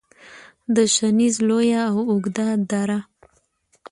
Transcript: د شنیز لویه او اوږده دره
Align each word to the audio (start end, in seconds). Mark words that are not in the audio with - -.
د 0.75 0.77
شنیز 0.95 1.35
لویه 1.47 1.81
او 1.91 1.97
اوږده 2.11 2.47
دره 2.71 2.99